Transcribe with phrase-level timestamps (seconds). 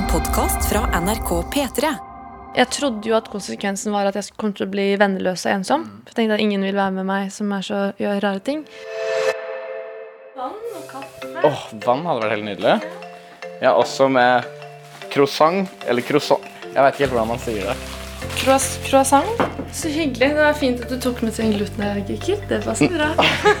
[0.00, 1.88] En podkast fra NRK P3.
[2.56, 5.84] Jeg trodde jo at konsekvensen var at jeg kom til å bli venneløs og ensom.
[6.06, 8.62] For jeg tenkte at ingen vil være med meg som er så, gjør rare ting.
[10.38, 11.34] Vann og kaffe.
[11.44, 12.78] Åh, vann hadde vært helt nydelig.
[13.60, 14.48] Ja, også med
[15.12, 16.48] croissant, eller croissant.
[16.70, 17.99] Jeg vet ikke helt hvordan man sier det.
[18.40, 19.26] Croiss croissant.
[19.72, 20.28] Så hyggelig.
[20.28, 22.36] Det var fint at du tok med til en glutenallergiker.
[22.48, 23.10] Det passer bra.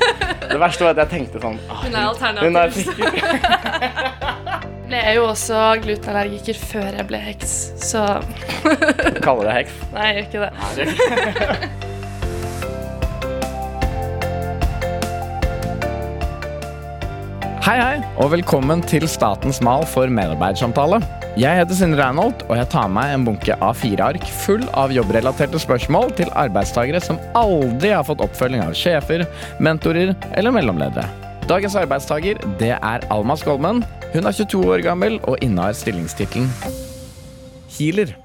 [0.50, 2.56] Det verste var at jeg tenkte sånn ah, Hun er alternativ.
[2.56, 3.12] Er sikker.
[4.90, 8.00] Ble jeg jo også glutenallergiker før jeg ble heks, så
[9.22, 9.76] Kaller det heks.
[9.94, 11.70] Nei, jeg gjør ikke det.
[17.70, 20.98] Hei, hei, og velkommen til Statens mal for medarbeidersamtale.
[21.38, 26.10] Jeg heter Sindre Reinholt, og jeg tar med en bunke A4-ark full av jobbrelaterte spørsmål
[26.18, 29.22] til arbeidstagere som aldri har fått oppfølging av sjefer,
[29.62, 31.06] mentorer eller mellomledere.
[31.46, 33.84] Dagens arbeidstager det er Alma Skolmen.
[34.10, 36.50] Hun er 22 år gammel og innehar stillingstittelen
[37.78, 38.16] healer.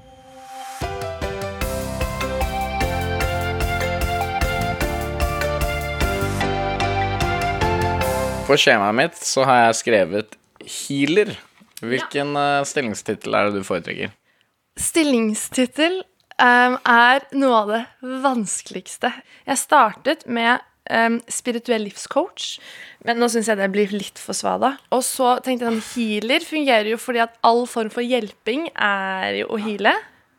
[8.50, 11.38] På skjemaet mitt så har jeg skrevet healer.
[11.84, 12.62] Hvilken ja.
[12.64, 14.14] stillingstittel er det du foretrekker?
[14.80, 16.00] Stillingstittel
[16.40, 17.82] um, er noe av det
[18.24, 19.12] vanskeligste.
[19.48, 22.56] Jeg startet med um, spirituell livscoach,
[23.06, 24.74] men nå syns jeg det blir litt for svada.
[24.94, 29.42] Og så tenkte jeg at healer fungerer jo fordi at all form for hjelping er
[29.42, 29.94] jo å heale.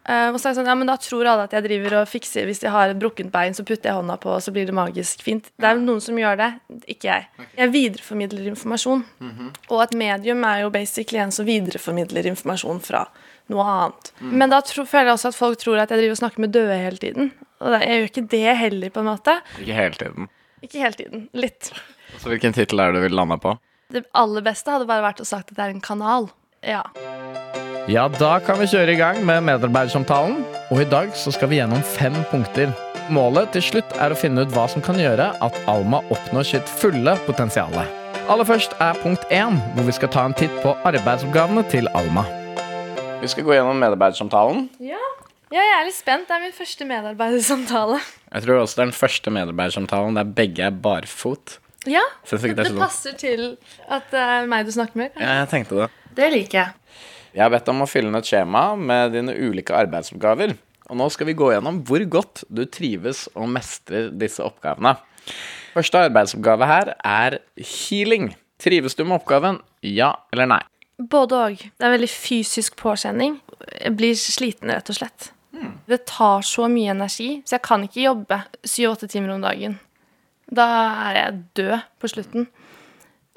[0.08, 2.06] Eh, og så er jeg sånn, ja, men da tror alle at jeg driver og
[2.08, 4.70] fikser Hvis de har et brukket bein, så putter jeg hånda på, og så blir
[4.70, 5.50] det magisk fint.
[5.60, 6.52] Det er noen som gjør det,
[6.96, 7.48] ikke jeg.
[7.58, 9.04] Jeg videreformidler informasjon.
[9.68, 13.04] Og et medium er jo basically en som videreformidler informasjon fra
[13.52, 14.14] noe annet.
[14.20, 16.56] Men da tro, føler jeg også at folk tror at jeg driver og snakker med
[16.56, 17.32] døde hele tiden.
[17.60, 19.38] Og det, jeg gjør ikke det heller, på en måte.
[19.60, 20.32] Ikke hele tiden.
[20.64, 21.28] Ikke hele tiden.
[21.38, 21.72] Litt.
[22.18, 23.58] Så hvilken tittel er det du vil lande på?
[23.94, 26.32] Det aller beste hadde bare vært å sagt at det er en kanal.
[26.66, 26.84] Ja.
[27.88, 30.42] Ja, da kan vi kjøre i gang med medarbeidersamtalen.
[30.76, 32.74] Og i dag så skal vi gjennom fem punkter.
[33.16, 36.68] Målet til slutt er å finne ut hva som kan gjøre at Alma oppnår sitt
[36.82, 37.72] fulle potensial.
[38.28, 42.26] Aller først er punkt én, hvor vi skal ta en titt på arbeidsoppgavene til Alma.
[43.22, 44.68] Vi skal gå gjennom medarbeidersamtalen.
[44.84, 45.00] ja.
[45.48, 46.26] Ja, jeg er litt spent.
[46.28, 48.02] Det er min første medarbeidersamtale.
[48.34, 51.54] Jeg tror også det er den første medarbeidersamtalen der begge er barfot.
[51.88, 53.54] Ja, det det er passer til
[53.88, 55.16] at det er meg du snakker med.
[55.16, 55.88] Ja, jeg tenkte det.
[56.20, 57.08] Det liker jeg.
[57.34, 60.56] Jeg har bedt om å fylle inn et skjema med dine ulike arbeidsoppgaver.
[60.88, 64.96] Og nå skal vi gå gjennom hvor godt du trives og mestrer disse oppgavene.
[65.76, 68.32] Første arbeidsoppgave her er healing.
[68.62, 69.60] Trives du med oppgaven?
[69.86, 70.62] Ja eller nei?
[70.98, 71.66] Både og.
[71.78, 73.38] Det er veldig fysisk påkjenning.
[73.76, 75.32] Jeg blir sliten, rett og slett.
[75.88, 79.78] Det tar så mye energi, så jeg kan ikke jobbe syv-åtte timer om dagen.
[80.50, 80.66] Da
[81.10, 82.48] er jeg død på slutten.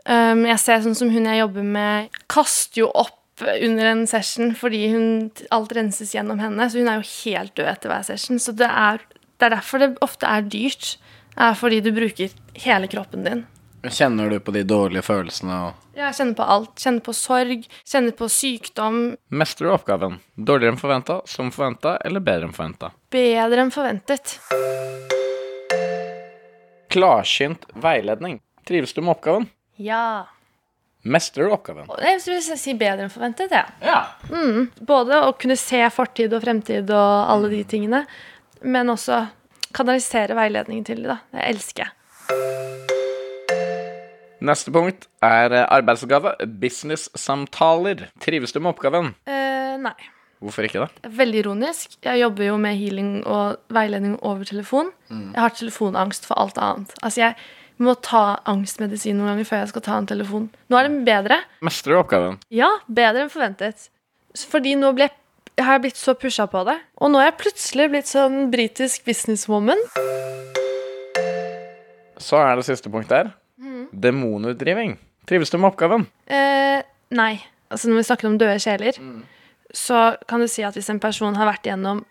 [0.09, 4.55] Um, jeg ser sånn som hun jeg jobber med, kaster jo opp under en session
[4.59, 5.07] fordi hun,
[5.55, 8.41] alt renses gjennom henne, så hun er jo helt død etter hver session.
[8.43, 9.01] Så det er,
[9.41, 10.97] det er derfor det ofte er dyrt.
[11.41, 13.45] Er fordi du bruker hele kroppen din.
[13.87, 16.73] Kjenner du på de dårlige følelsene og Ja, jeg kjenner på alt.
[16.81, 18.99] Kjenner på sorg, kjenner på sykdom.
[19.33, 20.19] Mestrer du oppgaven?
[20.37, 22.93] Dårligere enn forventa, som forventa eller bedre enn forventa?
[23.13, 24.37] Bedre enn forventet.
[26.91, 28.41] Klarsynt veiledning.
[28.69, 29.49] Trives du med oppgaven?
[29.81, 30.27] Ja.
[31.03, 31.89] Mestrer du oppgaven?
[32.05, 33.65] Jeg vil si bedre enn forventet, ja.
[33.81, 34.01] Ja.
[34.85, 38.03] Både å kunne se fortid og fremtid og alle de tingene,
[38.61, 39.23] men også
[39.77, 41.23] kanalisere veiledningen til da.
[41.33, 41.97] Det elsker jeg.
[44.41, 48.07] Neste punkt er eh, arbeidsoppgave business-samtaler.
[48.25, 49.13] Trives du med oppgaven?
[49.29, 49.97] Eh, nei.
[50.41, 51.11] Hvorfor ikke det?
[51.17, 51.99] Veldig ironisk.
[52.05, 54.89] Jeg jobber jo med healing og veiledning over telefon.
[55.13, 56.95] Jeg har telefonangst for alt annet.
[57.05, 57.37] Altså, jeg
[57.81, 60.51] må ta angstmedisin noen ganger før jeg skal ta en telefon.
[60.69, 61.41] Nå er det bedre.
[61.65, 62.39] Mestrer du oppgaven?
[62.53, 63.89] Ja, bedre enn forventet.
[64.51, 65.09] Fordi nå ble,
[65.61, 66.77] har jeg blitt så pusha på det.
[67.01, 69.81] Og nå er jeg plutselig blitt sånn britisk businesswoman.
[72.21, 73.33] Så er det siste punkt der.
[73.91, 74.99] Demonutdriving.
[75.29, 76.07] Trives du med oppgaven?
[76.31, 76.83] Eh,
[77.17, 77.35] nei.
[77.71, 78.97] Altså Når vi snakker om døde sjeler,
[79.75, 82.05] så kan du si at hvis en person har vært gjennom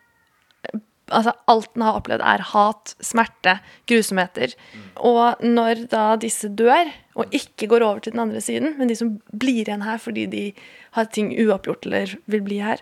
[1.16, 3.58] Altså alt den har opplevd, er hat, smerte,
[3.90, 4.56] grusomheter.
[4.96, 8.98] Og når da disse dør, og ikke går over til den andre siden, men de
[8.98, 10.44] som blir igjen her fordi de
[10.98, 12.82] har ting uoppgjort eller vil bli her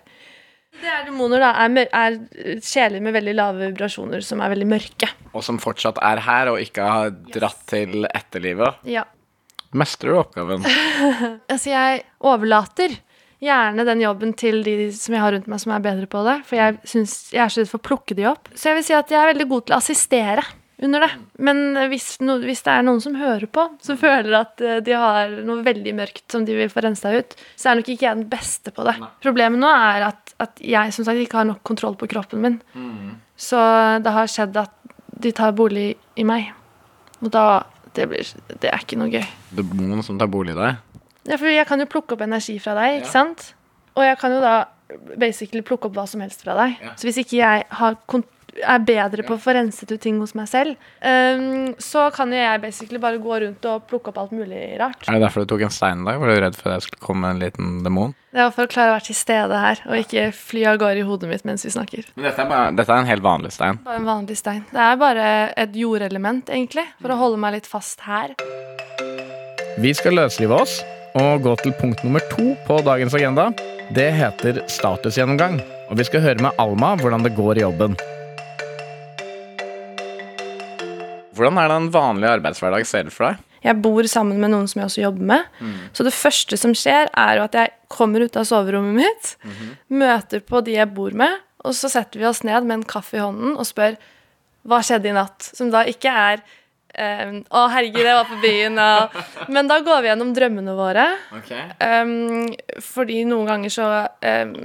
[0.77, 1.51] Det er demoner, da.
[1.65, 5.09] Er, er sjeler med veldig lave vibrasjoner som er veldig mørke.
[5.33, 8.83] Og som fortsatt er her og ikke har dratt til etterlivet.
[8.85, 9.07] Ja.
[9.77, 10.63] Mestrer du oppgaven?
[11.51, 12.93] Altså, jeg overlater
[13.43, 16.37] gjerne den jobben til de som jeg har rundt meg som er bedre på det.
[16.47, 18.49] For jeg, synes, jeg er så redd for å plukke de opp.
[18.57, 20.45] Så jeg vil si at jeg er veldig god til å assistere.
[20.79, 21.09] under det.
[21.41, 24.93] Men hvis, no, hvis det er noen som hører på, som føler at eh, de
[24.93, 28.19] har noe veldig mørkt som de vil få rensa ut, så er nok ikke jeg
[28.19, 28.93] den beste på det.
[29.25, 32.59] Problemet nå er at, at jeg som sagt ikke har nok kontroll på kroppen min.
[33.37, 33.57] Så
[34.05, 34.73] det har skjedd at
[35.17, 36.51] de tar bolig i meg.
[37.21, 37.63] Og da
[37.97, 38.21] Det, blir,
[38.61, 39.23] det er ikke noe gøy.
[39.57, 40.75] Det er noen som tar bolig i deg.
[41.27, 43.51] Ja, for jeg kan jo plukke opp energi fra deg, ikke sant?
[43.97, 44.55] Og jeg kan jo da
[45.19, 46.81] basically plukke opp hva som helst fra deg.
[46.95, 50.33] Så hvis ikke jeg har kont er bedre på å få renset ut ting hos
[50.37, 54.33] meg selv, um, så kan jo jeg basically bare gå rundt og plukke opp alt
[54.33, 55.03] mulig rart.
[55.05, 56.17] Er det derfor du tok en stein i dag?
[56.21, 58.15] Var du redd for at jeg skulle komme en liten demon?
[58.33, 61.03] Det var for å klare å være til stede her, og ikke fly av gårde
[61.03, 62.09] i hodet mitt mens vi snakker.
[62.15, 63.81] Men dette er, bare, dette er en helt vanlig stein.
[63.85, 64.65] Bare en vanlig stein.
[64.73, 68.33] Det er bare et jordelement, egentlig, for å holde meg litt fast her.
[69.77, 70.79] Vi skal løslive oss
[71.15, 73.49] og gå til punkt nummer to på dagens agenda.
[73.95, 75.61] Det heter statusgjennomgang.
[75.87, 77.95] Og vi skal høre med Alma hvordan det går i jobben.
[81.37, 83.43] Hvordan er det en vanlig arbeidshverdag ser ut for deg?
[83.63, 85.47] Jeg bor sammen med noen som jeg også jobber med.
[85.93, 89.33] Så det første som skjer, er jo at jeg kommer ut av soverommet mitt,
[89.89, 91.33] møter på de jeg bor med,
[91.65, 93.97] og så setter vi oss ned med en kaffe i hånden og spør
[94.67, 95.49] hva skjedde i natt?
[95.55, 96.43] Som da ikke er
[96.97, 101.07] eh, å, herregud, jeg var på byen, og Men da går vi gjennom drømmene våre.
[101.79, 102.49] Um,
[102.83, 104.55] fordi noen ganger så um,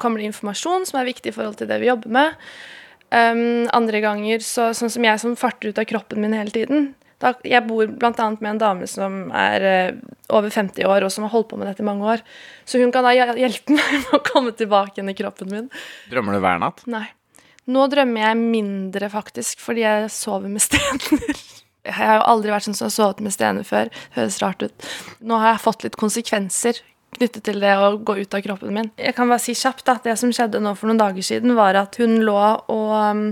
[0.00, 2.48] kommer det informasjon som er viktig i forhold til det vi jobber med.
[3.08, 6.90] Um, andre ganger, så, sånn som jeg som farter ut av kroppen min hele tiden
[7.18, 8.26] da, Jeg bor bl.a.
[8.38, 10.00] med en dame som er uh,
[10.38, 12.24] over 50 år, og som har holdt på med dette i mange år.
[12.68, 15.70] Så hun kan da hjelpe meg med å komme tilbake igjen i kroppen min.
[16.12, 16.84] Drømmer du hver natt?
[16.90, 17.06] Nei.
[17.68, 21.42] Nå drømmer jeg mindre, faktisk, fordi jeg sover med stener.
[21.88, 23.90] Jeg har jo aldri vært sånn som har sovet med stener før.
[24.16, 24.88] Høres rart ut.
[25.24, 26.82] Nå har jeg fått litt konsekvenser
[27.16, 28.90] knyttet til det å gå ut av kroppen min.
[29.00, 31.78] Jeg kan bare si kjapt at Det som skjedde nå for noen dager siden, var
[31.80, 33.22] at hun lå og um,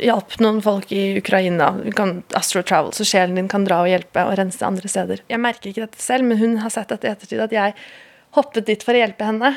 [0.00, 1.72] hjalp noen folk i Ukraina.
[1.96, 5.24] Kan astro travel, så sjelen din kan dra og hjelpe og rense andre steder.
[5.32, 7.76] Jeg merker ikke dette selv, men hun har sett dette i ettertid, at jeg
[8.38, 9.52] hoppet dit for å hjelpe henne.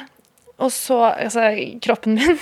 [0.59, 2.35] Og så Altså, kroppen min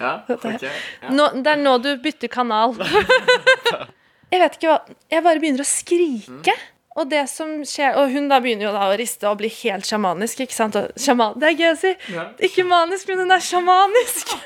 [0.00, 0.16] Ja,
[1.16, 2.74] nå, Det er nå du bytter kanal.
[4.30, 6.54] jeg vet ikke hva Jeg bare begynner å skrike.
[6.98, 9.86] Og det som skjer Og hun da begynner jo da å riste og bli helt
[9.86, 10.40] sjamanisk.
[10.42, 10.78] ikke sant?
[10.78, 11.92] Og sjaman, det er gøy å si.
[12.50, 14.34] Ikke manisk, men hun er sjamanisk.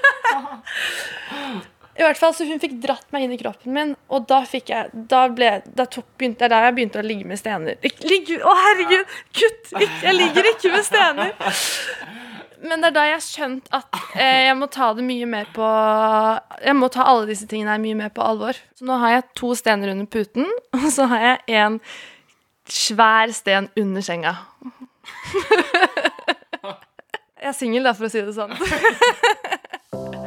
[1.94, 4.72] I hvert fall, så Hun fikk dratt meg inn i kroppen min, og da fikk
[4.72, 7.78] jeg Da, ble, da tok, begynte, det er da jeg begynte å ligge med stener.
[8.02, 9.14] Ligge, å, herregud!
[9.30, 9.70] Kutt!
[9.78, 11.34] Ikke, jeg ligger ikke med stener.
[12.62, 15.48] Men det er da jeg har skjønt at eh, jeg må ta det mye mer
[15.54, 15.66] på
[16.64, 18.58] Jeg må ta alle disse tingene her mye mer på alvor.
[18.78, 20.48] Så nå har jeg to stener under puten,
[20.78, 21.80] og så har jeg en
[22.70, 24.36] svær sten under senga.
[27.44, 28.54] jeg er singel, da, for å si det sånn.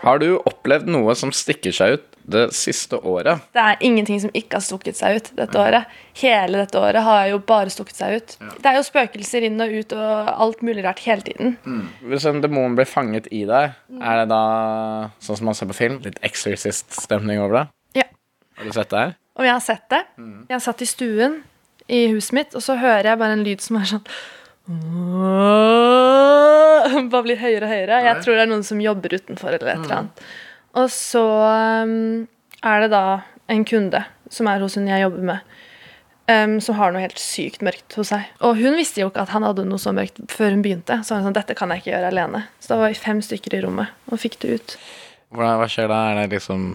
[0.00, 3.42] Har du opplevd noe som stikker seg ut det siste året?
[3.52, 5.90] Det er ingenting som ikke har stukket seg ut dette året.
[6.22, 8.36] Hele dette året har jo bare stukket seg ut.
[8.62, 11.58] Det er jo spøkelser inn og ut og alt mulig rart hele tiden.
[12.00, 14.40] Hvis en demon blir fanget i deg, er det da
[15.20, 16.00] sånn som man ser på film?
[16.06, 17.66] Litt Exorcist-stemning over det?
[18.00, 18.08] Ja.
[18.56, 19.16] Har du sett det her?
[19.36, 20.02] Om jeg har sett det.
[20.16, 21.40] Jeg har satt i stuen
[21.90, 24.04] i huset mitt, og så hører jeg bare en lyd som er sånn
[27.10, 28.02] Bare blir høyere og høyere.
[28.06, 30.22] Jeg tror det er noen som jobber utenfor eller et eller annet.
[30.78, 31.24] Og så
[31.82, 32.28] um,
[32.62, 33.04] er det da
[33.50, 35.40] en kunde som er hos hun jeg jobber med,
[36.30, 38.28] um, som har noe helt sykt mørkt hos seg.
[38.46, 41.00] Og hun visste jo ikke at han hadde noe så mørkt før hun begynte.
[41.02, 42.40] Så hun sånn, dette kan jeg ikke gjøre alene.
[42.62, 44.76] Så da var vi fem stykker i rommet og fikk det ut.
[45.34, 45.98] Hva skjer da?
[46.10, 46.72] Er det liksom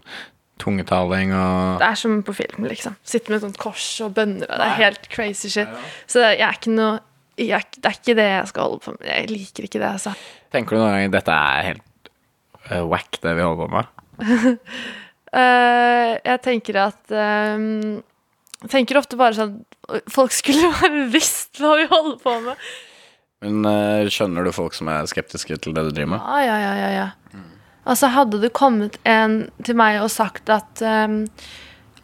[0.62, 2.96] tungetaling og Det er som på film, liksom.
[3.04, 5.72] Sitter med et sånt kors og bønner, og det er helt crazy shit.
[6.08, 7.00] Så jeg er ikke noe
[7.38, 9.06] jeg, Det er ikke det jeg skal holde på med.
[9.10, 10.16] Jeg liker ikke det, altså.
[10.54, 12.10] Tenker du noen ganger dette er helt
[12.72, 13.94] uh, wack, det vi holder på med?
[15.36, 17.98] uh, jeg tenker at um,
[18.64, 19.58] Jeg tenker ofte bare sånn
[20.08, 22.64] Folk skulle bare visst hva vi holder på med.
[23.46, 26.24] Men uh, skjønner du folk som er skeptiske til det du driver med?
[26.24, 27.44] Ja, ja, ja, ja, ja.
[27.86, 31.20] Altså, hadde det kommet en til meg og sagt at um,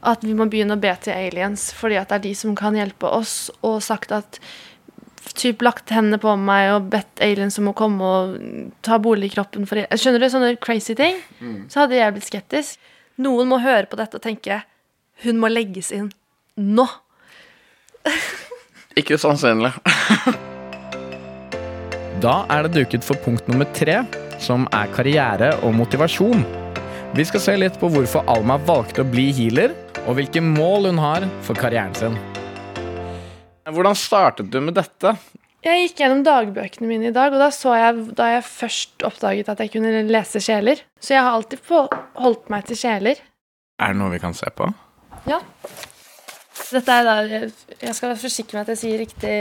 [0.02, 2.78] at vi må begynne å be til aliens fordi at det er de som kan
[2.78, 4.40] hjelpe oss, og sagt at
[5.38, 8.36] typ lagt hendene på meg og bedt aliens om å komme og
[8.86, 10.30] ta bolig i kroppen for Skjønner du?
[10.34, 11.20] Sånne crazy ting.
[11.72, 12.82] Så hadde jeg blitt skeptisk.
[13.22, 14.64] Noen må høre på dette og tenke
[15.22, 16.10] hun må legges inn
[16.58, 16.88] nå.
[19.00, 19.72] Ikke sannsynlig.
[22.26, 24.02] da er det duket for punkt nummer tre,
[24.42, 26.44] som er karriere og motivasjon.
[27.16, 29.76] Vi skal se litt på hvorfor Alma valgte å bli healer,
[30.08, 32.18] og hvilke mål hun har for karrieren sin.
[33.70, 35.14] Hvordan startet du med dette?
[35.62, 39.52] Jeg gikk gjennom dagbøkene mine i dag, og da så jeg da jeg først oppdaget
[39.54, 40.82] at jeg kunne lese sjeler.
[40.98, 41.62] Så jeg har alltid
[42.18, 43.22] holdt meg til sjeler.
[43.82, 44.72] Er det noe vi kan se på?
[45.30, 45.38] Ja.
[46.72, 49.36] Dette er da Jeg skal være meg med at jeg sier riktig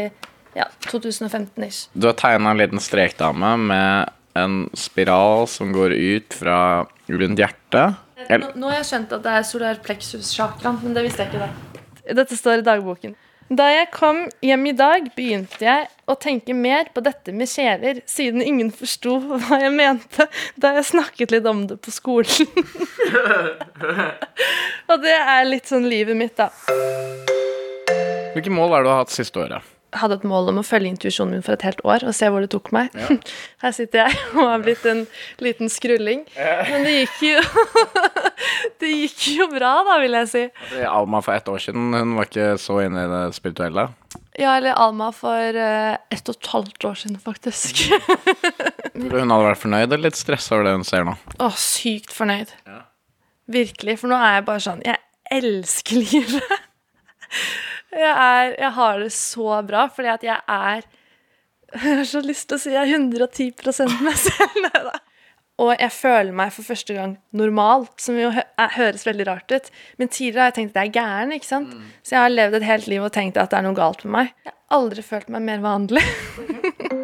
[0.59, 1.89] ja, 2015-ish.
[1.95, 6.59] Du har tegna en liten strekdame med en spiral som går ut fra
[7.09, 7.97] rundt hjertet.
[8.29, 11.33] Nå, nå har jeg skjønt at det er solar plexus chakra, men det visste jeg
[11.33, 12.15] ikke da.
[12.21, 13.17] Dette står i dagboken.
[13.51, 17.99] Da jeg kom hjem i dag, begynte jeg å tenke mer på dette med kjeler,
[18.07, 22.47] siden ingen forsto hva jeg mente da jeg snakket litt om det på skolen.
[24.91, 26.53] Og det er litt sånn livet mitt, da.
[28.37, 29.67] Hvilke mål er det du har hatt siste året?
[29.97, 32.45] Hadde et mål om å følge intuisjonen min for et helt år og se hvor
[32.45, 32.95] det tok meg.
[33.65, 35.05] Her sitter jeg og har blitt en
[35.43, 36.23] liten skrulling.
[36.37, 37.41] Men det gikk jo
[38.81, 40.45] Det gikk jo bra, da, vil jeg si.
[40.89, 43.89] Alma for ett år siden, hun var ikke så inne i det spirituelle.
[44.41, 47.83] Ja, eller Alma for eh, ett og et halvt år siden, faktisk.
[48.95, 51.17] Du hun hadde vært fornøyd eller litt stressa over det hun ser nå?
[51.43, 52.55] Å, sykt fornøyd.
[53.51, 53.99] Virkelig.
[54.01, 55.01] For nå er jeg bare sånn Jeg
[55.37, 56.67] elsker livet.
[57.91, 60.83] Jeg, er, jeg har det så bra, fordi at jeg er
[61.75, 64.91] Jeg har så lyst til å si jeg er 110 meg selv.
[65.61, 69.69] Og jeg føler meg for første gang normal, som jo høres veldig rart ut.
[70.01, 71.77] Men tidligere har jeg tenkt at jeg er gæren, ikke sant?
[72.03, 74.13] Så jeg har levd et helt liv og tenkt at det er noe galt med
[74.17, 74.33] meg.
[74.43, 76.03] Jeg har aldri følt meg mer vanlig.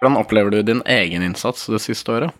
[0.00, 2.32] Hvordan opplever du din egen innsats det siste året?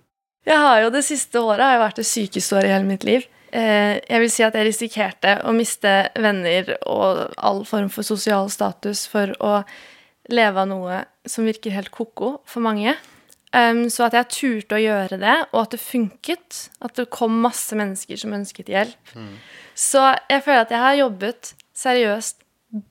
[0.49, 3.05] Jeg har jo Det siste året har jeg vært det sykeste året i hele mitt
[3.07, 3.29] liv.
[3.52, 8.49] Eh, jeg vil si at jeg risikerte å miste venner og all form for sosial
[8.52, 9.59] status for å
[10.32, 12.97] leve av noe som virker helt ko-ko for mange.
[13.52, 16.71] Så at jeg turte å gjøre det, og at det funket.
[16.80, 19.11] At det kom masse mennesker som ønsket hjelp.
[19.76, 22.40] Så jeg føler at jeg har jobbet seriøst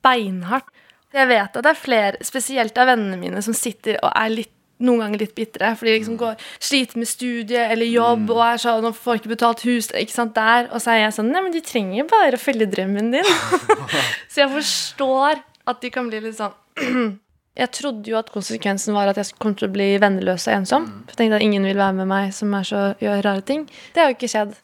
[0.06, 0.70] beinhardt.
[1.12, 4.54] Jeg vet at det er flere, spesielt av vennene mine, som sitter og er litt
[4.82, 8.62] noen ganger litt bitre, Fordi de liksom går, sliter med studie eller jobb og er
[8.62, 10.68] sånn og får ikke betalt hus ikke sant, der.
[10.72, 13.34] Og så er jeg sånn Nei, men de trenger bare å følge drømmen din.
[14.32, 16.56] så jeg forstår at de kan bli litt sånn
[17.52, 20.86] Jeg trodde jo at konsekvensen var at jeg kom til å bli venneløs og ensom.
[21.04, 23.66] For jeg tenkte at ingen vil være med meg som er så, gjør rare ting.
[23.92, 24.54] Det har jo ikke skjedd.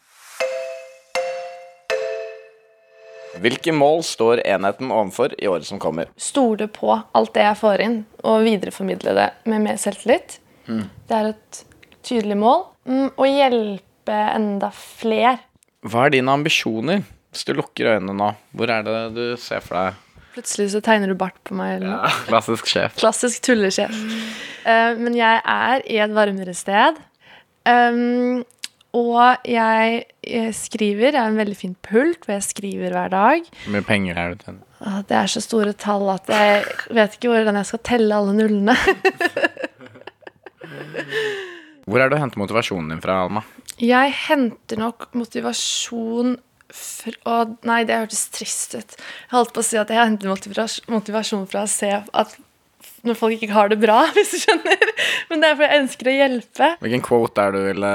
[3.43, 6.11] Hvilke mål står enheten overfor i året som kommer?
[6.21, 10.39] Stole på alt det jeg får inn, og videreformidle det med mer selvtillit.
[10.69, 11.63] Det er et
[12.05, 12.67] tydelig mål.
[12.89, 15.39] Mm, Å hjelpe enda flere.
[15.87, 17.05] Hva er dine ambisjoner?
[17.33, 20.05] Hvis du lukker øynene nå, hvor er det du ser for deg?
[20.39, 21.79] Plutselig så tegner du bart på meg.
[21.79, 22.13] Eller noe.
[22.29, 22.95] Klassisk sjef.
[23.01, 23.95] Klassisk tullesjef.
[24.65, 27.01] Uh, men jeg er i et varmere sted.
[27.69, 28.45] Um,
[28.97, 31.11] og jeg, jeg skriver.
[31.13, 33.51] Jeg har en veldig fin pult hvor jeg skriver hver dag.
[33.67, 34.57] Hvor mye penger er det til?
[34.81, 36.65] Ah, Det er så store tall at jeg
[36.97, 38.77] vet ikke hvordan jeg skal telle alle nullene.
[41.89, 43.41] Hvor er det du henter motivasjonen din fra, Alma?
[43.81, 46.35] Jeg henter nok motivasjon
[46.75, 48.97] fra Nei, det hørtes trist ut.
[48.99, 52.35] Jeg holdt på å si at jeg henter motivas- motivasjon fra å se at
[53.09, 54.93] når folk ikke har det bra, hvis du skjønner.
[55.31, 56.71] Men det er fordi jeg ønsker å hjelpe.
[56.85, 57.93] Hvilken quote er det du ville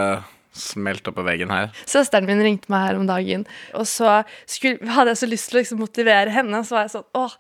[0.57, 1.71] smelt på veggen her?
[1.89, 3.45] Søsteren min ringte meg her om dagen,
[3.77, 6.61] og så skulle, hadde jeg så lyst til å liksom motivere henne.
[6.65, 7.35] Så var jeg sånn Åh,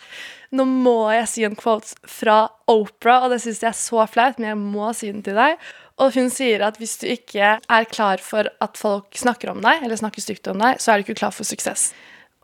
[0.57, 2.37] nå må jeg si en quote fra
[2.71, 5.61] Opera, og det syns jeg er så flaut, men jeg må si den til deg.
[6.01, 9.85] Og hun sier at hvis du ikke er klar for at folk snakker om deg,
[9.85, 11.91] eller snakker stygt om deg, så er du ikke klar for suksess.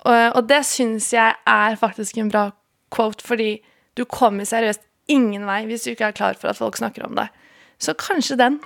[0.05, 2.49] Og, og det syns jeg er faktisk en bra
[2.93, 3.57] quote, fordi
[3.97, 7.17] du kommer seriøst ingen vei hvis du ikke er klar for at folk snakker om
[7.17, 7.33] deg.
[7.81, 8.59] Så kanskje den.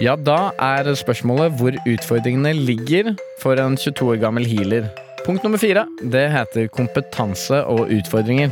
[0.00, 4.88] Ja, da er spørsmålet hvor utfordringene ligger for en 22 år gammel healer.
[5.22, 5.84] Punkt nummer fire.
[6.02, 8.50] Det heter kompetanse og utfordringer.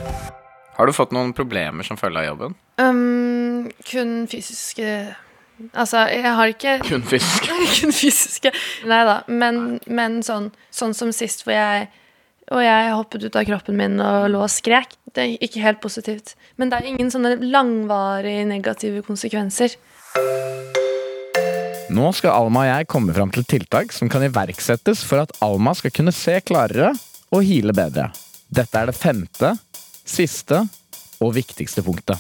[0.77, 2.55] Har du fått noen problemer som følge av jobben?
[2.79, 4.87] Um, kun fysiske
[5.79, 7.59] Altså, jeg har ikke Kun fysiske?
[7.81, 8.55] Kun fysiske.
[8.91, 9.19] Nei da.
[9.27, 11.91] Men, men sånn, sånn som sist, hvor jeg
[12.53, 14.95] og jeg hoppet ut av kroppen min og lå og skrek.
[15.15, 16.35] Det er ikke helt positivt.
[16.61, 19.79] Men det er ingen sånne langvarige negative konsekvenser.
[21.93, 25.75] Nå skal Alma og jeg komme fram til tiltak som kan iverksettes for at Alma
[25.77, 26.95] skal kunne se klarere
[27.33, 28.07] og hile bedre.
[28.49, 29.51] Dette er det femte,
[30.09, 30.63] siste
[31.21, 32.17] og viktigste punktet.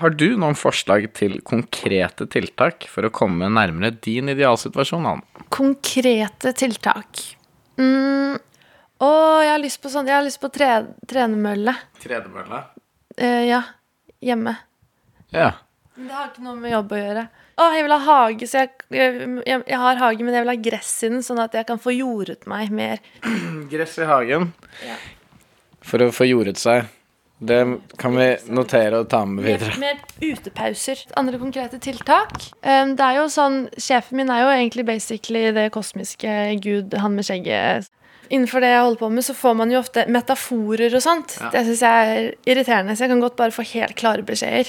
[0.00, 5.46] Har du noen forslag til konkrete tiltak for å komme nærmere din idealsituasjon, Alma?
[5.52, 7.24] Konkrete tiltak.
[7.80, 8.36] Mm.
[9.00, 10.68] Å, jeg har lyst på sånn Jeg har lyst på tre,
[11.08, 11.72] trenemølle.
[12.02, 12.60] Tredemølle?
[13.16, 13.64] Eh, ja.
[14.20, 14.52] Hjemme.
[15.32, 15.54] Ja.
[16.00, 17.24] Det har ikke noe med jobb å gjøre.
[17.60, 20.52] Å, jeg vil ha hage, så jeg, jeg, jeg, jeg har hage, men jeg vil
[20.54, 23.02] ha gress i den, sånn at jeg kan få jordet meg mer.
[23.72, 24.48] Gress i hagen.
[24.86, 24.96] Ja.
[25.84, 26.88] For å få jordet seg.
[27.40, 27.60] Det
[28.00, 29.76] kan vi notere og ta med videre.
[29.80, 31.06] mer utepauser.
[31.16, 32.34] Andre konkrete tiltak.
[32.60, 37.24] Det er jo sånn, Sjefen min er jo egentlig basically det kosmiske gud, han med
[37.28, 37.88] skjegget.
[38.28, 41.38] Innenfor det jeg holder på med, så får man jo ofte metaforer og sånt.
[41.50, 44.68] Det syns jeg er irriterende, så jeg kan godt bare få helt klare beskjeder.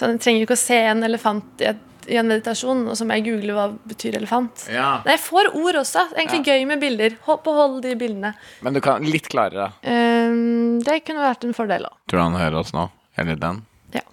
[0.00, 3.04] Så Jeg trenger ikke å se en elefant i, et, i en meditasjon, og så
[3.04, 4.62] må jeg google hva betyr elefant.
[4.72, 5.02] Ja.
[5.04, 6.06] Nei, jeg får ord også.
[6.16, 7.18] Egentlig gøy med bilder.
[7.26, 8.30] Hold- Behold de bildene.
[8.64, 9.66] Men du kan litt klarere.
[9.84, 11.98] Um, det kunne vært en fordel òg.
[12.08, 12.86] Tror du han hører oss nå?
[13.20, 13.60] Eller den?
[13.92, 14.06] Ja.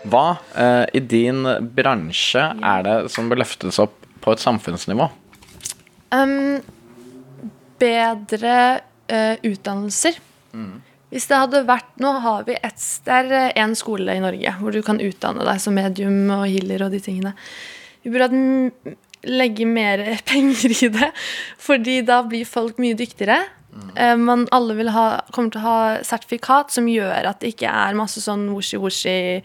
[0.09, 0.25] Hva
[0.57, 1.43] eh, i din
[1.75, 5.09] bransje er det som bør løftes opp på et samfunnsnivå?
[6.15, 6.61] Um,
[7.83, 8.55] bedre
[9.11, 10.17] eh, utdannelser.
[11.09, 14.75] Hvis det hadde vært Nå har vi et, det er én skole i Norge hvor
[14.75, 17.35] du kan utdanne deg som medium og healer og de tingene.
[18.05, 18.97] Vi burde
[19.29, 21.13] legge mer penger i det,
[21.61, 23.41] fordi da blir folk mye dyktigere.
[23.69, 24.25] Mm.
[24.25, 27.99] Man alle vil ha, kommer til å ha sertifikat som gjør at det ikke er
[27.99, 29.43] masse sånn woshi-woshi,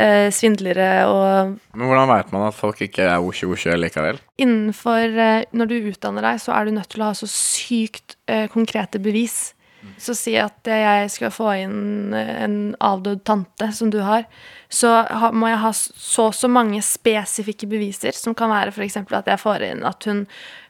[0.00, 4.18] eh, svindlere og Men hvordan vet man at folk ikke er osje-osje likevel?
[4.40, 8.16] innenfor eh, Når du utdanner deg, så er du nødt til å ha så sykt
[8.26, 9.52] eh, konkrete bevis.
[10.00, 14.26] Så si at jeg skal få inn eh, en avdød tante som du har,
[14.70, 14.90] så
[15.34, 18.98] må jeg ha så og så mange spesifikke beviser, som kan være f.eks.
[19.00, 20.26] at jeg får inn at hun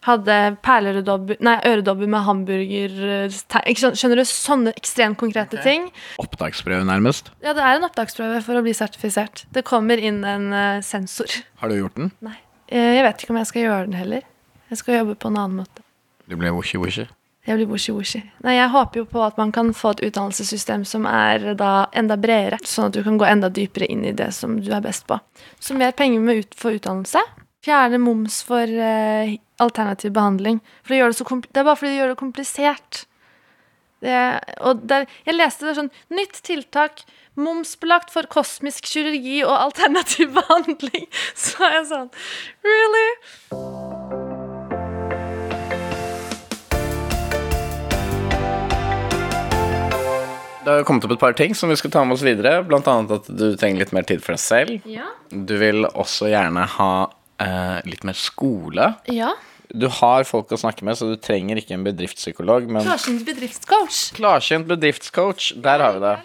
[0.07, 2.95] hadde Nei, øredobber med hamburger
[3.26, 3.40] eh?
[3.76, 4.25] Skjønner du?
[4.25, 5.90] Sånne ekstremt konkrete ting.
[6.23, 7.33] Opptaksprøve, nærmest.
[7.45, 9.45] Ja, det er en opptaksprøve for å bli sertifisert.
[9.52, 11.43] Det kommer inn en eh, sensor.
[11.61, 12.14] Har du gjort den?
[12.25, 12.38] Nei.
[12.71, 14.26] Jeg vet ikke om jeg skal gjøre den heller.
[14.71, 15.83] Jeg skal jobbe på en annen måte.
[16.31, 17.09] Du ble osje-osje.
[17.49, 18.20] Jeg blir woshi-woshi.
[18.44, 22.18] Nei, jeg håper jo på at man kan få et utdannelsessystem som er da enda
[22.20, 25.06] bredere, sånn at du kan gå enda dypere inn i det som du er best
[25.09, 25.16] på.
[25.59, 27.23] Så mer penger med ut for utdannelse.
[27.64, 30.61] Fjerne moms for uh, alternativ behandling.
[30.85, 33.02] For det, det, det er bare fordi det gjør det komplisert.
[34.00, 34.20] Det,
[34.64, 37.04] og der, jeg leste det sånn Nytt tiltak.
[37.40, 41.09] Momsbelagt for kosmisk kirurgi og alternativ behandling.
[41.32, 42.11] Så er jeg sånn
[42.66, 43.80] Really?
[50.70, 52.61] Det har kommet opp et par ting som vi skal ta med oss videre.
[52.62, 54.87] Blant annet at du trenger litt mer tid for deg selv.
[54.87, 55.09] Ja.
[55.33, 56.90] Du vil også gjerne ha
[57.42, 58.92] eh, litt mer skole.
[59.11, 59.33] ja.
[59.70, 62.64] Du har folk å snakke med, så du trenger ikke en bedriftspsykolog.
[62.74, 63.98] Men Klarsynt bedriftscoach.
[64.16, 66.16] klarsynt bedriftscoach, der har vi det.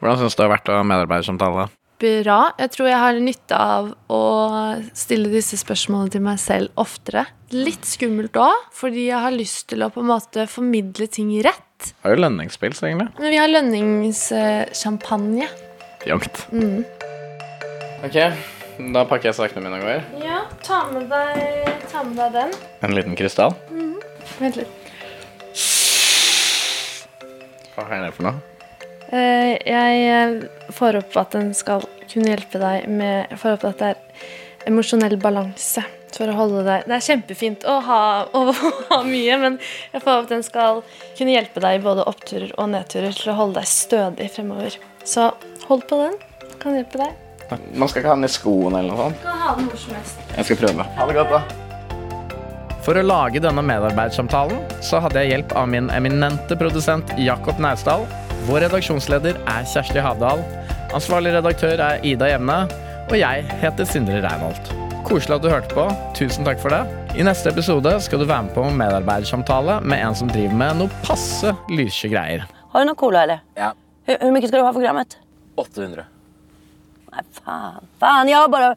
[0.00, 1.68] Hvordan syns du det har vært å ha medarbeidersamtale?
[2.00, 2.38] Bra.
[2.58, 4.22] Jeg tror jeg har nytte av å
[4.96, 7.26] stille disse spørsmålene til meg selv oftere.
[7.54, 11.92] Litt skummelt òg, fordi jeg har lyst til å på en måte formidle ting rett.
[12.02, 13.10] Har jo lønningsspill, så egentlig.
[13.18, 15.48] Men vi har lønningssjampanje.
[16.02, 16.44] Fjongt.
[18.06, 18.16] Ok,
[18.94, 20.00] da pakker jeg sakene mine og går.
[20.22, 22.50] Ja, ta med, deg, ta med deg den.
[22.86, 23.56] En liten krystall.
[24.38, 24.72] Vent litt.
[27.74, 28.57] Hva er det for noe?
[29.08, 33.64] Eh, jeg eh, får opp at den skal kunne hjelpe deg med Jeg får opp
[33.70, 35.84] at det er emosjonell balanse.
[36.08, 38.00] For å holde deg Det er kjempefint å ha,
[38.32, 38.42] å
[38.90, 39.58] ha mye, men
[39.92, 40.82] jeg får opp at den skal
[41.18, 44.76] kunne hjelpe deg i både oppturer og nedturer til å holde deg stødig fremover.
[45.04, 45.30] Så
[45.68, 46.20] hold på den.
[46.60, 47.16] Kan hjelpe deg.
[47.72, 49.22] Man skal ikke ha den i skoen eller noe sånt.
[49.22, 50.20] Du kan ha den hvor som helst.
[50.36, 50.88] Jeg skal prøve.
[50.98, 51.98] Ha det godt, da.
[52.84, 58.04] For å lage denne medarbeidssamtalen så hadde jeg hjelp av min eminente produsent Jakob Naustdal.
[58.48, 60.40] Vår redaksjonsleder er Kjersti Havdal.
[60.96, 62.54] Ansvarlig redaktør er Ida Jevne.
[63.08, 64.70] Og jeg heter Sindre Reinholt.
[65.04, 65.84] Koselig at du hørte på.
[66.16, 66.80] Tusen takk for det.
[67.20, 71.02] I neste episode skal du være med på medarbeidersamtale med en som driver med noe
[71.04, 72.48] passe lyssky greier.
[72.72, 73.44] Har du noe cola, eller?
[73.56, 73.74] Ja.
[74.08, 75.18] Hvor, hvor mye skal du ha for grammet?
[75.60, 76.08] 800.
[77.12, 77.88] Nei, faen.
[78.00, 78.74] Faen, jeg har bare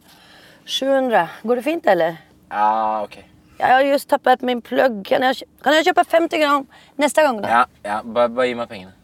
[0.67, 1.25] 700.
[1.47, 2.19] Går det fint, eller?
[2.51, 2.69] Ja,
[3.05, 3.21] ok.
[3.61, 5.03] Jeg har just tappet min plugg.
[5.07, 6.65] Kan jeg, kan jeg kjøpe 50 gram
[6.99, 7.39] neste gang?
[7.43, 7.51] da?
[7.61, 8.01] Ja, ja.
[8.03, 8.97] Bare, bare gi meg pengene.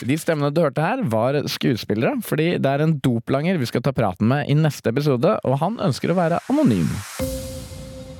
[0.00, 3.92] De stemmene du hørte her, var skuespillere, fordi det er en doplanger vi skal ta
[3.92, 6.88] praten med i neste episode, og han ønsker å være anonym.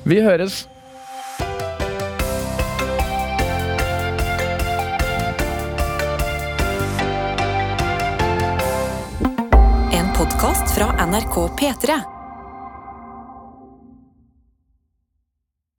[0.05, 0.67] Vi høres!
[9.97, 12.20] En podkast fra NRK P3.